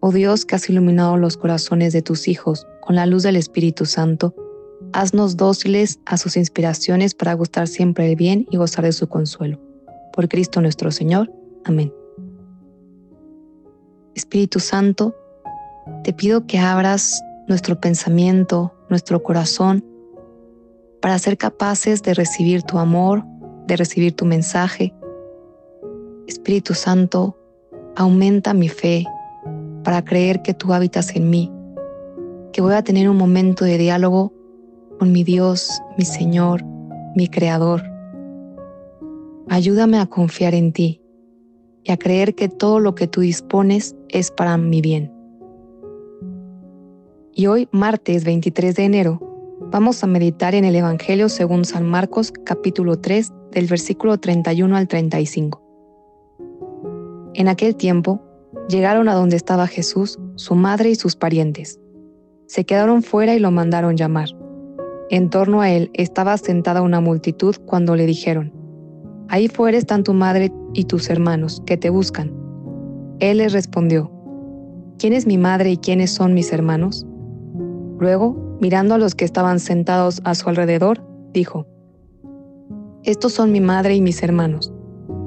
Oh 0.00 0.12
Dios, 0.12 0.44
que 0.44 0.54
has 0.54 0.70
iluminado 0.70 1.16
los 1.16 1.36
corazones 1.36 1.92
de 1.92 2.02
tus 2.02 2.28
hijos 2.28 2.68
con 2.80 2.94
la 2.94 3.04
luz 3.04 3.24
del 3.24 3.34
Espíritu 3.34 3.84
Santo, 3.84 4.32
haznos 4.92 5.36
dóciles 5.36 5.98
a 6.06 6.16
sus 6.16 6.36
inspiraciones 6.36 7.14
para 7.14 7.34
gustar 7.34 7.66
siempre 7.66 8.08
el 8.08 8.14
bien 8.14 8.46
y 8.48 8.58
gozar 8.58 8.84
de 8.84 8.92
su 8.92 9.08
consuelo. 9.08 9.60
Por 10.12 10.28
Cristo 10.28 10.60
nuestro 10.60 10.92
Señor. 10.92 11.32
Amén. 11.64 11.92
Espíritu 14.14 14.60
Santo, 14.60 15.16
te 16.04 16.12
pido 16.12 16.46
que 16.46 16.60
abras 16.60 17.20
nuestro 17.48 17.80
pensamiento, 17.80 18.72
nuestro 18.88 19.20
corazón, 19.24 19.84
para 21.02 21.18
ser 21.18 21.36
capaces 21.36 22.02
de 22.02 22.14
recibir 22.14 22.62
tu 22.62 22.78
amor, 22.78 23.24
de 23.66 23.76
recibir 23.76 24.14
tu 24.14 24.24
mensaje. 24.24 24.94
Espíritu 26.28 26.74
Santo, 26.74 27.36
aumenta 27.96 28.54
mi 28.54 28.68
fe 28.68 29.04
para 29.84 30.04
creer 30.04 30.42
que 30.42 30.54
tú 30.54 30.72
habitas 30.72 31.14
en 31.14 31.30
mí, 31.30 31.52
que 32.52 32.60
voy 32.60 32.74
a 32.74 32.82
tener 32.82 33.08
un 33.08 33.16
momento 33.16 33.64
de 33.64 33.78
diálogo 33.78 34.32
con 34.98 35.12
mi 35.12 35.24
Dios, 35.24 35.70
mi 35.96 36.04
Señor, 36.04 36.64
mi 37.14 37.28
Creador. 37.28 37.82
Ayúdame 39.48 39.98
a 39.98 40.06
confiar 40.06 40.54
en 40.54 40.72
ti 40.72 41.00
y 41.84 41.92
a 41.92 41.96
creer 41.96 42.34
que 42.34 42.48
todo 42.48 42.80
lo 42.80 42.94
que 42.94 43.06
tú 43.06 43.20
dispones 43.20 43.96
es 44.08 44.30
para 44.30 44.56
mi 44.56 44.80
bien. 44.80 45.12
Y 47.32 47.46
hoy, 47.46 47.68
martes 47.70 48.24
23 48.24 48.74
de 48.74 48.84
enero, 48.84 49.20
vamos 49.70 50.02
a 50.02 50.06
meditar 50.06 50.54
en 50.54 50.64
el 50.64 50.74
Evangelio 50.74 51.28
según 51.28 51.64
San 51.64 51.86
Marcos 51.86 52.32
capítulo 52.44 52.98
3 52.98 53.32
del 53.52 53.66
versículo 53.66 54.18
31 54.18 54.76
al 54.76 54.88
35. 54.88 55.62
En 57.34 57.48
aquel 57.48 57.76
tiempo, 57.76 58.20
llegaron 58.68 59.08
a 59.08 59.14
donde 59.14 59.36
estaba 59.36 59.66
Jesús, 59.66 60.18
su 60.36 60.54
madre 60.54 60.90
y 60.90 60.94
sus 60.94 61.16
parientes. 61.16 61.80
Se 62.46 62.64
quedaron 62.64 63.02
fuera 63.02 63.34
y 63.34 63.38
lo 63.38 63.50
mandaron 63.50 63.96
llamar. 63.96 64.28
En 65.10 65.30
torno 65.30 65.60
a 65.60 65.70
él 65.70 65.90
estaba 65.94 66.36
sentada 66.36 66.82
una 66.82 67.00
multitud 67.00 67.56
cuando 67.66 67.96
le 67.96 68.06
dijeron, 68.06 68.52
Ahí 69.28 69.48
fuera 69.48 69.76
están 69.76 70.04
tu 70.04 70.14
madre 70.14 70.50
y 70.72 70.84
tus 70.84 71.10
hermanos, 71.10 71.62
que 71.66 71.76
te 71.76 71.90
buscan. 71.90 72.32
Él 73.20 73.38
les 73.38 73.52
respondió, 73.52 74.10
¿quién 74.98 75.12
es 75.12 75.26
mi 75.26 75.36
madre 75.36 75.72
y 75.72 75.76
quiénes 75.76 76.10
son 76.10 76.32
mis 76.34 76.52
hermanos? 76.52 77.06
Luego, 77.98 78.56
mirando 78.60 78.94
a 78.94 78.98
los 78.98 79.14
que 79.14 79.24
estaban 79.24 79.60
sentados 79.60 80.20
a 80.24 80.34
su 80.34 80.48
alrededor, 80.48 81.04
dijo, 81.32 81.66
Estos 83.02 83.32
son 83.32 83.52
mi 83.52 83.60
madre 83.60 83.94
y 83.94 84.00
mis 84.00 84.22
hermanos, 84.22 84.72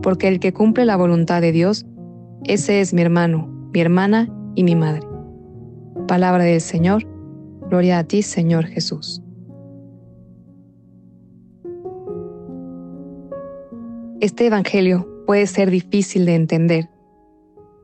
porque 0.02 0.28
el 0.28 0.39
que 0.39 0.53
cumple 0.53 0.86
la 0.86 0.98
voluntad 0.98 1.42
de 1.42 1.52
Dios, 1.52 1.86
ese 2.45 2.81
es 2.81 2.94
mi 2.94 3.03
hermano, 3.03 3.47
mi 3.72 3.81
hermana 3.81 4.28
y 4.56 4.64
mi 4.64 4.75
madre. 4.75 5.08
Palabra 6.08 6.44
del 6.44 6.59
Señor, 6.59 7.03
gloria 7.70 8.00
a 8.00 8.03
ti, 8.03 8.23
Señor 8.23 8.66
Jesús. 8.66 9.22
Este 14.20 14.48
Evangelio 14.48 15.08
puede 15.27 15.45
ser 15.45 15.70
difícil 15.70 16.26
de 16.26 16.36
entender, 16.36 16.89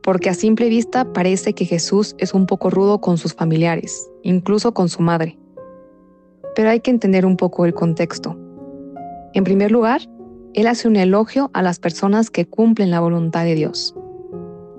porque 0.02 0.28
a 0.28 0.34
simple 0.34 0.68
vista 0.68 1.12
parece 1.12 1.54
que 1.54 1.64
Jesús 1.64 2.16
es 2.18 2.34
un 2.34 2.46
poco 2.46 2.68
rudo 2.68 3.00
con 3.00 3.16
sus 3.16 3.34
familiares, 3.34 4.10
incluso 4.22 4.74
con 4.74 4.88
su 4.88 5.02
madre. 5.02 5.38
Pero 6.56 6.70
hay 6.70 6.80
que 6.80 6.90
entender 6.90 7.24
un 7.24 7.36
poco 7.36 7.64
el 7.64 7.74
contexto. 7.74 8.36
En 9.34 9.44
primer 9.44 9.70
lugar, 9.70 10.00
Él 10.54 10.66
hace 10.66 10.88
un 10.88 10.96
elogio 10.96 11.50
a 11.54 11.62
las 11.62 11.78
personas 11.78 12.30
que 12.30 12.44
cumplen 12.44 12.90
la 12.90 13.00
voluntad 13.00 13.44
de 13.44 13.54
Dios 13.54 13.94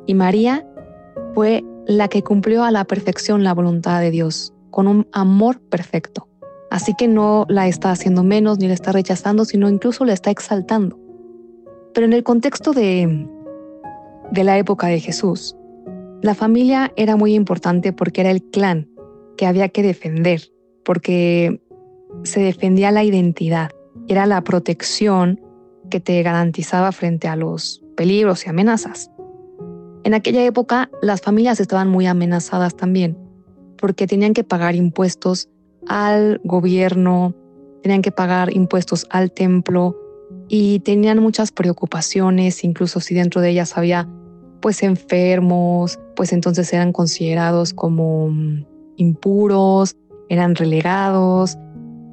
y 0.09 0.15
María 0.15 0.65
fue 1.35 1.63
la 1.85 2.07
que 2.07 2.23
cumplió 2.23 2.63
a 2.63 2.71
la 2.71 2.83
perfección 2.83 3.43
la 3.43 3.53
voluntad 3.53 4.01
de 4.01 4.09
Dios, 4.09 4.55
con 4.71 4.87
un 4.87 5.07
amor 5.11 5.61
perfecto. 5.61 6.27
Así 6.71 6.95
que 6.97 7.07
no 7.07 7.45
la 7.47 7.67
está 7.67 7.91
haciendo 7.91 8.23
menos 8.23 8.57
ni 8.57 8.67
la 8.67 8.73
está 8.73 8.91
rechazando, 8.91 9.45
sino 9.45 9.69
incluso 9.69 10.05
la 10.05 10.13
está 10.13 10.31
exaltando. 10.31 10.99
Pero 11.93 12.07
en 12.07 12.13
el 12.13 12.23
contexto 12.23 12.73
de, 12.73 13.27
de 14.31 14.43
la 14.43 14.57
época 14.57 14.87
de 14.87 14.99
Jesús, 14.99 15.55
la 16.23 16.33
familia 16.33 16.91
era 16.95 17.15
muy 17.15 17.35
importante 17.35 17.93
porque 17.93 18.21
era 18.21 18.31
el 18.31 18.41
clan 18.41 18.89
que 19.37 19.45
había 19.45 19.69
que 19.69 19.83
defender, 19.83 20.41
porque 20.83 21.61
se 22.23 22.39
defendía 22.39 22.89
la 22.89 23.03
identidad, 23.03 23.69
era 24.07 24.25
la 24.25 24.43
protección 24.43 25.39
que 25.91 25.99
te 25.99 26.23
garantizaba 26.23 26.91
frente 26.93 27.27
a 27.27 27.35
los 27.35 27.83
peligros 27.95 28.47
y 28.47 28.49
amenazas. 28.49 29.11
En 30.09 30.15
aquella 30.15 30.43
época 30.43 30.89
las 31.03 31.21
familias 31.21 31.59
estaban 31.59 31.87
muy 31.87 32.07
amenazadas 32.07 32.75
también, 32.75 33.15
porque 33.77 34.07
tenían 34.07 34.33
que 34.33 34.43
pagar 34.43 34.73
impuestos 34.73 35.49
al 35.87 36.41
gobierno, 36.43 37.35
tenían 37.83 38.01
que 38.01 38.11
pagar 38.11 38.51
impuestos 38.51 39.05
al 39.11 39.31
templo 39.31 39.95
y 40.47 40.79
tenían 40.79 41.19
muchas 41.19 41.51
preocupaciones, 41.51 42.63
incluso 42.63 43.01
si 43.01 43.13
dentro 43.13 43.39
de 43.39 43.51
ellas 43.51 43.77
había 43.77 44.09
pues 44.61 44.81
enfermos, 44.81 45.99
pues 46.15 46.33
entonces 46.33 46.73
eran 46.73 46.91
considerados 46.91 47.75
como 47.75 48.29
mm, 48.29 48.65
impuros, 48.97 49.95
eran 50.27 50.55
relegados. 50.55 51.55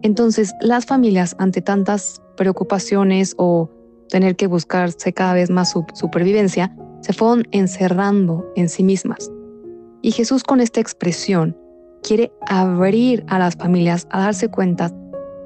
Entonces 0.03 0.53
las 0.61 0.85
familias 0.85 1.35
ante 1.39 1.63
tantas 1.63 2.21
preocupaciones 2.37 3.35
o 3.39 3.71
tener 4.11 4.37
que 4.37 4.49
buscarse 4.49 5.15
cada 5.15 5.33
vez 5.33 5.49
más 5.49 5.71
su 5.71 5.87
supervivencia, 5.95 6.77
se 7.01 7.13
fueron 7.13 7.45
encerrando 7.51 8.45
en 8.57 8.69
sí 8.69 8.83
mismas. 8.83 9.31
Y 10.03 10.13
Jesús 10.13 10.43
con 10.43 10.61
esta 10.61 10.81
expresión 10.81 11.57
quiere 12.03 12.33
abrir 12.47 13.25
a 13.29 13.39
las 13.39 13.57
familias 13.57 14.07
a 14.11 14.21
darse 14.21 14.49
cuenta 14.49 14.93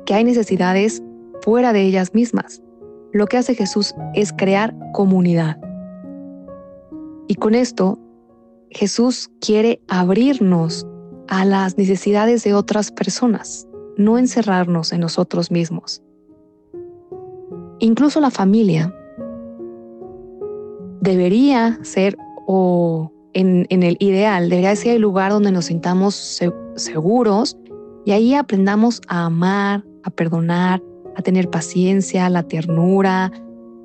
que 0.07 0.15
hay 0.15 0.25
necesidades 0.25 1.03
fuera 1.43 1.73
de 1.73 1.83
ellas 1.83 2.15
mismas. 2.15 2.63
Lo 3.13 3.27
que 3.27 3.39
hace 3.39 3.55
Jesús 3.55 3.95
es 4.15 4.33
crear 4.33 4.75
comunidad. 4.93 5.59
Y 7.29 7.37
con 7.37 7.55
esto, 7.55 7.99
Jesús 8.71 9.31
quiere 9.41 9.81
abrirnos 9.89 10.87
a 11.29 11.45
las 11.45 11.79
necesidades 11.79 12.45
de 12.45 12.55
otras 12.55 12.91
personas, 12.91 13.67
no 13.97 14.19
encerrarnos 14.19 14.93
en 14.93 15.01
nosotros 15.01 15.51
mismos. 15.51 16.03
Incluso 17.79 18.21
la 18.21 18.31
familia 18.31 18.95
debería 21.11 21.79
ser, 21.83 22.17
o 22.47 23.13
en, 23.33 23.67
el 23.71 23.97
ideal, 23.99 24.49
debería 24.49 24.75
ser 24.77 24.97
el 24.97 25.03
lugar 25.03 25.33
donde 25.33 25.53
nos 25.53 25.67
sintamos 25.67 26.41
seguros 26.77 27.57
y 28.05 28.13
ahí 28.13 28.35
aprendamos 28.35 29.01
a 29.09 29.27
amar, 29.27 29.85
a 30.05 30.11
perdonar, 30.11 30.83
a 31.17 31.23
tener 31.23 31.51
paciencia, 31.51 32.31
la 32.31 32.43
ternura, 32.43 33.33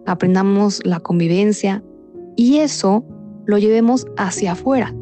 aprendamos 0.05 0.85
la 0.85 0.99
convivencia 0.99 1.83
y 2.35 2.57
eso 2.57 3.03
lo 3.45 3.57
llevemos 3.57 4.05
hacia 4.17 4.53
afuera 4.53 4.93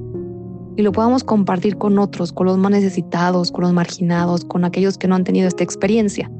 y 0.75 0.81
lo 0.81 0.91
podamos 0.91 1.23
compartir 1.23 1.77
con 1.77 1.99
otros, 1.99 2.31
con 2.31 2.47
los 2.47 2.57
más 2.57 2.71
necesitados, 2.71 3.51
con 3.51 3.63
los 3.63 3.73
marginados, 3.73 4.45
con 4.45 4.65
aquellos 4.65 4.97
que 4.97 5.07
no 5.07 5.15
han 5.15 5.23
tenido 5.23 5.47
esta 5.47 5.63
experiencia. 5.63 6.31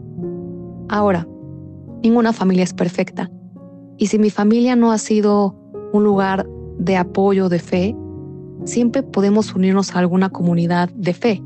Ahora, 0.89 1.27
ninguna 2.01 2.33
familia 2.33 2.63
es 2.63 2.73
perfecta. 2.73 3.29
Y 3.97 4.07
si 4.07 4.17
mi 4.17 4.31
familia 4.31 4.75
no 4.75 4.91
ha 4.91 4.97
sido 4.97 5.55
un 5.93 6.03
lugar 6.03 6.45
de 6.79 6.97
apoyo, 6.97 7.47
de 7.47 7.59
fe, 7.59 7.95
siempre 8.65 9.03
podemos 9.03 9.53
unirnos 9.55 9.95
a 9.95 9.99
alguna 9.99 10.29
comunidad 10.29 10.89
de 10.89 11.13
fe, 11.13 11.41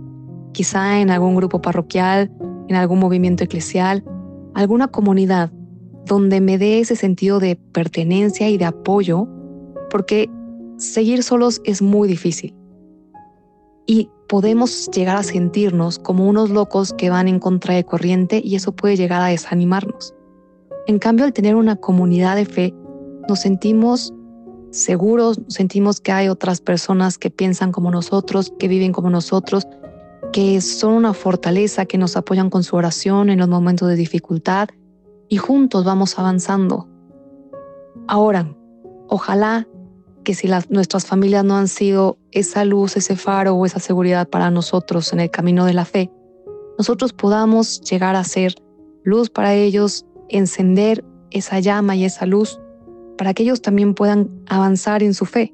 quizá 0.53 0.99
en 0.99 1.11
algún 1.11 1.35
grupo 1.35 1.61
parroquial, 1.61 2.31
en 2.67 2.75
algún 2.75 2.99
movimiento 2.99 3.43
eclesial, 3.43 4.03
alguna 4.55 4.87
comunidad 4.87 5.51
donde 6.05 6.41
me 6.41 6.57
dé 6.57 6.79
ese 6.79 6.95
sentido 6.95 7.39
de 7.39 7.57
pertenencia 7.73 8.49
y 8.49 8.57
de 8.57 8.65
apoyo, 8.65 9.27
porque 9.89 10.29
seguir 10.77 11.23
solos 11.23 11.61
es 11.65 11.81
muy 11.81 12.07
difícil. 12.07 12.55
Y 13.85 14.09
podemos 14.29 14.89
llegar 14.91 15.17
a 15.17 15.23
sentirnos 15.23 15.99
como 15.99 16.27
unos 16.27 16.49
locos 16.49 16.93
que 16.93 17.09
van 17.09 17.27
en 17.27 17.39
contra 17.39 17.75
de 17.75 17.83
corriente 17.83 18.41
y 18.43 18.55
eso 18.55 18.73
puede 18.73 18.95
llegar 18.95 19.21
a 19.21 19.27
desanimarnos. 19.27 20.13
En 20.87 20.99
cambio, 20.99 21.25
al 21.25 21.33
tener 21.33 21.55
una 21.55 21.75
comunidad 21.75 22.37
de 22.37 22.45
fe, 22.45 22.73
nos 23.27 23.41
sentimos 23.41 24.13
seguros, 24.71 25.39
sentimos 25.47 25.99
que 26.01 26.11
hay 26.11 26.29
otras 26.29 26.61
personas 26.61 27.17
que 27.17 27.29
piensan 27.29 27.71
como 27.71 27.91
nosotros, 27.91 28.53
que 28.59 28.67
viven 28.67 28.91
como 28.91 29.09
nosotros 29.09 29.67
que 30.31 30.61
son 30.61 30.93
una 30.93 31.13
fortaleza, 31.13 31.85
que 31.85 31.97
nos 31.97 32.17
apoyan 32.17 32.49
con 32.49 32.63
su 32.63 32.75
oración 32.75 33.29
en 33.29 33.39
los 33.39 33.47
momentos 33.47 33.87
de 33.87 33.95
dificultad 33.95 34.69
y 35.29 35.37
juntos 35.37 35.83
vamos 35.83 36.17
avanzando. 36.19 36.87
Ahora, 38.07 38.53
ojalá 39.07 39.67
que 40.23 40.33
si 40.33 40.49
nuestras 40.69 41.05
familias 41.05 41.43
no 41.43 41.55
han 41.55 41.67
sido 41.67 42.17
esa 42.31 42.65
luz, 42.65 42.97
ese 42.97 43.15
faro 43.15 43.55
o 43.55 43.65
esa 43.65 43.79
seguridad 43.79 44.27
para 44.27 44.51
nosotros 44.51 45.13
en 45.13 45.21
el 45.21 45.31
camino 45.31 45.65
de 45.65 45.73
la 45.73 45.85
fe, 45.85 46.11
nosotros 46.77 47.13
podamos 47.13 47.81
llegar 47.81 48.15
a 48.15 48.23
ser 48.23 48.55
luz 49.03 49.29
para 49.29 49.53
ellos, 49.53 50.05
encender 50.29 51.03
esa 51.31 51.59
llama 51.59 51.95
y 51.95 52.05
esa 52.05 52.25
luz 52.25 52.59
para 53.17 53.33
que 53.33 53.43
ellos 53.43 53.61
también 53.61 53.93
puedan 53.93 54.29
avanzar 54.47 55.03
en 55.03 55.13
su 55.13 55.25
fe. 55.25 55.53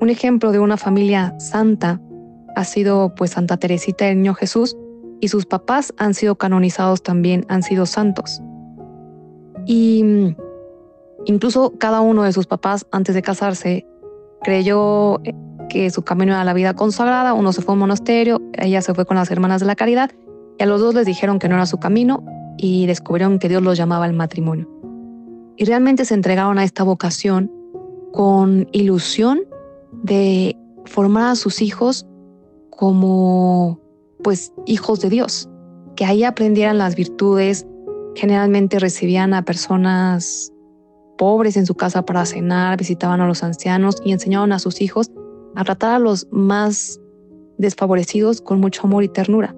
Un 0.00 0.10
ejemplo 0.10 0.52
de 0.52 0.58
una 0.58 0.76
familia 0.76 1.34
santa 1.38 2.00
ha 2.56 2.64
sido 2.64 3.14
pues 3.14 3.32
Santa 3.32 3.56
Teresita 3.56 4.06
del 4.06 4.18
Niño 4.18 4.34
Jesús 4.34 4.76
y 5.20 5.28
sus 5.28 5.46
papás 5.46 5.94
han 5.96 6.14
sido 6.14 6.36
canonizados 6.36 7.02
también, 7.02 7.46
han 7.48 7.62
sido 7.62 7.86
santos. 7.86 8.42
Y 9.66 10.02
mm, 10.04 10.36
incluso 11.26 11.72
cada 11.78 12.00
uno 12.00 12.22
de 12.22 12.32
sus 12.32 12.46
papás 12.46 12.86
antes 12.92 13.14
de 13.14 13.22
casarse 13.22 13.86
creyó 14.42 15.20
que 15.68 15.90
su 15.90 16.02
camino 16.02 16.32
era 16.32 16.44
la 16.44 16.52
vida 16.52 16.74
consagrada, 16.74 17.32
uno 17.32 17.52
se 17.52 17.62
fue 17.62 17.72
a 17.72 17.74
un 17.74 17.80
monasterio, 17.80 18.42
ella 18.52 18.82
se 18.82 18.94
fue 18.94 19.06
con 19.06 19.16
las 19.16 19.30
hermanas 19.30 19.60
de 19.60 19.66
la 19.66 19.74
caridad 19.74 20.10
y 20.58 20.62
a 20.62 20.66
los 20.66 20.80
dos 20.80 20.94
les 20.94 21.06
dijeron 21.06 21.38
que 21.38 21.48
no 21.48 21.54
era 21.54 21.66
su 21.66 21.78
camino 21.78 22.24
y 22.56 22.86
descubrieron 22.86 23.38
que 23.38 23.48
Dios 23.48 23.62
los 23.62 23.76
llamaba 23.76 24.04
al 24.04 24.12
matrimonio. 24.12 24.68
Y 25.56 25.64
realmente 25.64 26.04
se 26.04 26.14
entregaron 26.14 26.58
a 26.58 26.64
esta 26.64 26.82
vocación 26.82 27.50
con 28.12 28.68
ilusión 28.72 29.40
de 30.02 30.56
formar 30.84 31.32
a 31.32 31.36
sus 31.36 31.62
hijos 31.62 32.06
como 32.70 33.80
pues 34.22 34.52
hijos 34.66 35.00
de 35.00 35.10
Dios, 35.10 35.48
que 35.96 36.04
ahí 36.04 36.24
aprendieran 36.24 36.78
las 36.78 36.96
virtudes, 36.96 37.66
generalmente 38.14 38.78
recibían 38.78 39.34
a 39.34 39.44
personas 39.44 40.52
pobres 41.18 41.56
en 41.56 41.66
su 41.66 41.74
casa 41.74 42.04
para 42.04 42.26
cenar, 42.26 42.78
visitaban 42.78 43.20
a 43.20 43.26
los 43.26 43.42
ancianos 43.42 43.96
y 44.04 44.12
enseñaban 44.12 44.52
a 44.52 44.58
sus 44.58 44.80
hijos 44.80 45.10
a 45.54 45.64
tratar 45.64 45.92
a 45.94 45.98
los 45.98 46.26
más 46.30 47.00
desfavorecidos 47.58 48.40
con 48.40 48.60
mucho 48.60 48.82
amor 48.86 49.04
y 49.04 49.08
ternura. 49.08 49.54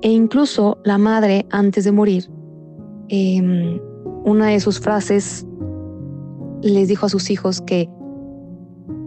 E 0.00 0.10
incluso 0.10 0.78
la 0.84 0.98
madre, 0.98 1.46
antes 1.50 1.84
de 1.84 1.92
morir, 1.92 2.28
em, 3.14 3.78
una 4.24 4.46
de 4.46 4.58
sus 4.58 4.80
frases 4.80 5.46
les 6.62 6.88
dijo 6.88 7.04
a 7.04 7.08
sus 7.10 7.28
hijos 7.30 7.60
que 7.60 7.90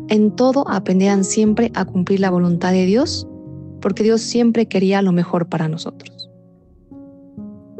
en 0.09 0.29
todo 0.35 0.69
aprendieran 0.69 1.23
siempre 1.23 1.71
a 1.73 1.85
cumplir 1.85 2.19
la 2.19 2.29
voluntad 2.29 2.71
de 2.71 2.85
Dios, 2.85 3.27
porque 3.81 4.03
Dios 4.03 4.21
siempre 4.21 4.67
quería 4.67 5.01
lo 5.01 5.11
mejor 5.11 5.49
para 5.49 5.67
nosotros. 5.67 6.29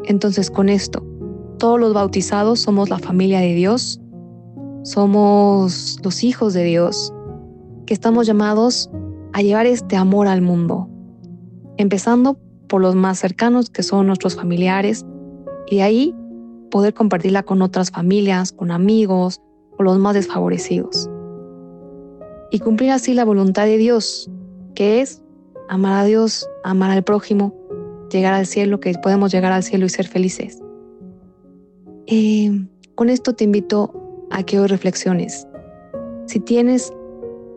Entonces 0.06 0.50
con 0.50 0.68
esto, 0.68 1.06
todos 1.58 1.78
los 1.78 1.94
bautizados 1.94 2.58
somos 2.58 2.90
la 2.90 2.98
familia 2.98 3.38
de 3.38 3.54
Dios, 3.54 4.00
somos 4.82 6.00
los 6.02 6.24
hijos 6.24 6.54
de 6.54 6.64
Dios, 6.64 7.14
que 7.86 7.94
estamos 7.94 8.26
llamados 8.26 8.90
a 9.32 9.42
llevar 9.42 9.66
este 9.66 9.94
amor 9.94 10.26
al 10.26 10.42
mundo, 10.42 10.88
empezando 11.76 12.36
por 12.66 12.80
los 12.80 12.96
más 12.96 13.20
cercanos, 13.20 13.70
que 13.70 13.84
son 13.84 14.08
nuestros 14.08 14.34
familiares, 14.34 15.06
y 15.68 15.80
ahí 15.80 16.14
poder 16.70 16.94
compartirla 16.94 17.42
con 17.42 17.62
otras 17.62 17.90
familias, 17.90 18.52
con 18.52 18.70
amigos 18.70 19.40
o 19.78 19.82
los 19.82 19.98
más 19.98 20.14
desfavorecidos 20.14 21.08
y 22.50 22.58
cumplir 22.60 22.90
así 22.90 23.14
la 23.14 23.24
voluntad 23.24 23.66
de 23.66 23.76
Dios, 23.76 24.30
que 24.74 25.00
es 25.00 25.22
amar 25.68 25.94
a 25.94 26.04
Dios, 26.04 26.48
amar 26.64 26.90
al 26.90 27.02
prójimo, 27.02 27.54
llegar 28.10 28.34
al 28.34 28.46
cielo, 28.46 28.80
que 28.80 28.94
podemos 29.02 29.32
llegar 29.32 29.52
al 29.52 29.62
cielo 29.62 29.86
y 29.86 29.88
ser 29.88 30.06
felices. 30.06 30.60
Eh, 32.06 32.66
con 32.94 33.10
esto 33.10 33.34
te 33.34 33.44
invito 33.44 33.92
a 34.30 34.42
que 34.42 34.60
hoy 34.60 34.68
reflexiones. 34.68 35.46
Si 36.26 36.40
tienes 36.40 36.92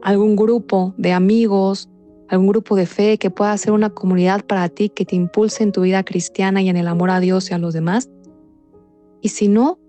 algún 0.01 0.35
grupo 0.35 0.93
de 0.97 1.13
amigos, 1.13 1.89
algún 2.29 2.47
grupo 2.47 2.75
de 2.75 2.85
fe 2.85 3.17
que 3.17 3.31
pueda 3.31 3.57
ser 3.57 3.73
una 3.73 3.89
comunidad 3.89 4.45
para 4.45 4.69
ti 4.69 4.89
que 4.89 5.05
te 5.05 5.15
impulse 5.15 5.63
en 5.63 5.71
tu 5.71 5.81
vida 5.81 6.03
cristiana 6.03 6.61
y 6.61 6.69
en 6.69 6.77
el 6.77 6.87
amor 6.87 7.09
a 7.09 7.19
Dios 7.19 7.49
y 7.49 7.53
a 7.53 7.57
los 7.57 7.73
demás. 7.73 8.09
Y 9.21 9.29
si 9.29 9.47
no, 9.47 9.79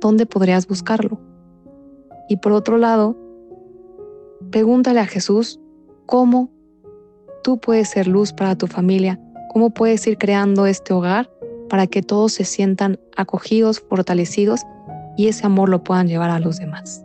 ¿dónde 0.00 0.26
podrías 0.26 0.66
buscarlo? 0.66 1.20
Y 2.28 2.36
por 2.36 2.52
otro 2.52 2.78
lado, 2.78 3.16
Pregúntale 4.50 5.00
a 5.00 5.06
Jesús 5.06 5.60
cómo 6.06 6.50
tú 7.42 7.58
puedes 7.58 7.90
ser 7.90 8.06
luz 8.06 8.32
para 8.32 8.56
tu 8.56 8.66
familia, 8.66 9.20
cómo 9.52 9.70
puedes 9.70 10.06
ir 10.06 10.16
creando 10.16 10.64
este 10.66 10.94
hogar 10.94 11.30
para 11.68 11.86
que 11.86 12.02
todos 12.02 12.32
se 12.32 12.44
sientan 12.44 12.98
acogidos, 13.16 13.80
fortalecidos 13.80 14.62
y 15.18 15.28
ese 15.28 15.44
amor 15.44 15.68
lo 15.68 15.84
puedan 15.84 16.08
llevar 16.08 16.30
a 16.30 16.38
los 16.38 16.58
demás. 16.58 17.04